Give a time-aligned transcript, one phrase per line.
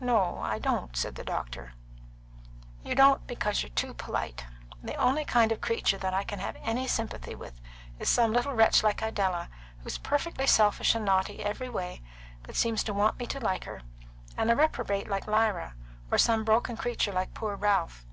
[0.00, 1.74] "No, I don't," said the doctor.
[2.82, 4.46] "You don't, because you're too polite.
[4.82, 7.60] The only kind of creature that I can have any sympathy with
[7.98, 9.50] is some little wretch like Idella,
[9.80, 12.00] who is perfectly selfish and naughty every way,
[12.42, 13.82] but seems to want me to like her,
[14.34, 15.74] and a reprobate like Lyra,
[16.10, 18.06] or some broken creature like poor Ralph.